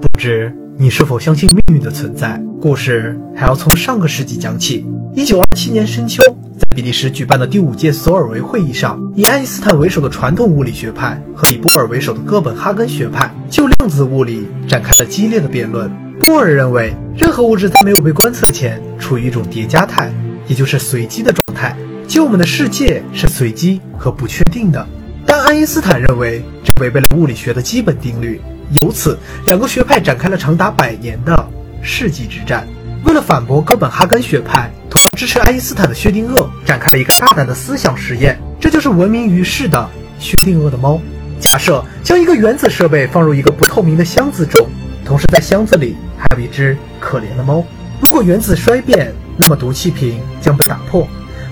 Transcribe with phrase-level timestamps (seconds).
[0.00, 2.38] 不知你是否相信命运的存在？
[2.60, 4.84] 故事还要从上个世纪讲起。
[5.14, 6.22] 一九二七年深秋，
[6.58, 15.90] 在比利时举办的第五届索尔维会议上，以爱因斯坦为首的传统物理学派和以波尔为首的哥本哈根学派就量子物理展开了激烈的辩论。
[16.20, 20.12] 波尔认为，任何物质在没有被观测前处于一种叠加态，
[20.46, 21.74] 也就是随机的状态，
[22.06, 24.86] 即我们的世界是随机和不确定的。
[25.24, 28.38] 但爱因斯坦认为，这违背了物理学的基本定律。
[28.82, 31.48] 由此，两个学派展开了长达百年的
[31.82, 32.66] 世纪之战。
[33.04, 39.88] 为了反驳哥本哈根学派，同样支持爱因斯坦的薛定谔展开了一个大胆的思想实验，这就是闻名于世的
[40.18, 41.00] 薛定谔的猫。
[41.38, 44.66] 假设将一个原子设备放入一个不透明的箱子中，
[45.04, 47.64] 同时在箱子里还有一只可怜的猫。
[48.00, 51.06] 如果原子衰变，那么毒气瓶将被打破，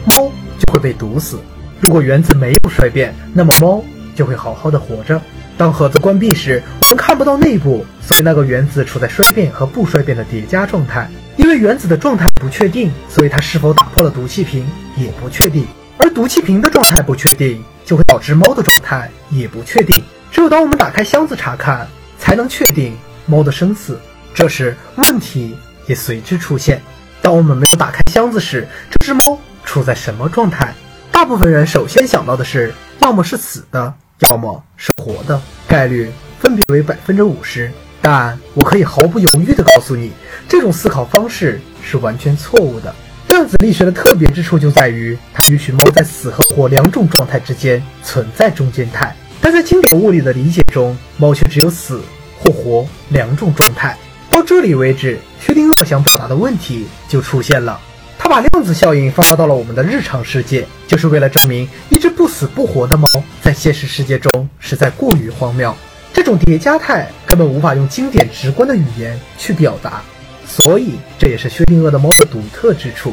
[0.05, 1.37] 猫就会被毒死；
[1.81, 3.85] 如果原子没有衰变，那么猫
[4.17, 5.21] 就会好好的活着。
[5.57, 11.09] 当盒子关闭时，我们看不到内部，所以那个原子处在衰变和不衰变的叠加状态。
[11.37, 15.67] 因为原子的状态不确定，所以它是否打破了毒气瓶也不确定。
[15.97, 20.03] 而毒气瓶的状态不确定，就会导致猫的状态也不确定。
[20.33, 21.87] 只有当我们打开箱子查看，
[22.19, 22.97] 才能确定
[23.27, 23.99] 猫的生死。
[24.35, 26.83] 这时问题也随之出现：
[27.23, 30.75] 当我们没有打开箱子时，这只猫处在什么状态？
[31.13, 33.95] 大部分人首先想到的是，要么是死的。
[34.31, 37.71] 要么是活的，概率分别为百分之五十。
[38.01, 40.13] 但我可以毫不犹豫地告诉你，
[40.49, 42.95] 这种思考方式是完全错误的。
[43.29, 49.17] 量子力学的特别之处就在于，它允许猫在死和活两种状态之间存在中间态。
[49.41, 52.01] 但在经典物理的理解中，猫却只有死
[52.39, 53.97] 或活两种状态。
[54.31, 57.81] 到这里为止，薛定谔想表达的问题就出现了。
[58.25, 63.07] 他把量子效应放大到了我们的日常世界，就是为了证明一只不死不活的猫
[63.43, 65.77] 在现实世界中实在过于荒谬。
[66.11, 70.01] 这种叠加态根本无法用经典直观的语言去表达，
[70.47, 73.13] 所以这也是薛定谔的猫的独特之处。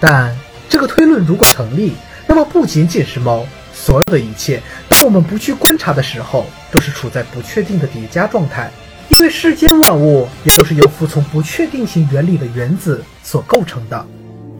[0.00, 0.36] 但
[0.68, 1.92] 这个推论如果成立，
[2.26, 8.68] 那么不仅仅是猫，所有的一切，当我们不去观察的时候，都是处在不确定的叠加状态，
[9.10, 14.04] 因为世间万物也都是由服从不确定性原理的原子所构成的。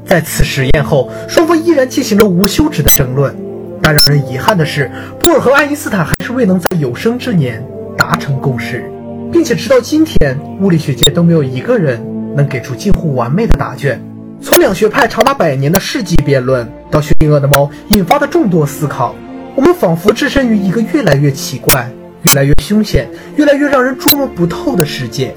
[0.09, 3.37] 在此实验后，双方依然进行了无休止的争论。
[3.83, 7.63] 但让人遗憾的是，波尔和爱因斯坦还是未能在有生之年
[7.95, 8.91] 达成共识，
[9.31, 12.01] 并且直到今天，物理学界都没有一个人
[12.35, 14.03] 能给出近乎完美的答卷。
[14.41, 19.15] 从两学派长达百年的世纪辩论，到薛定谔的猫引发的众多思考，
[19.55, 21.87] 我们仿佛置身于一个越来越奇怪、
[22.23, 25.35] 越来越凶险、越来越让人捉摸不透的世界。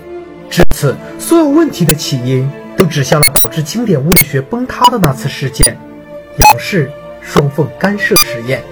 [0.50, 2.50] 至此，所有问题的起因。
[2.82, 5.78] 都指向了导致经典物理学崩塌的那次事件——
[6.40, 8.64] 杨氏双缝干涉实验。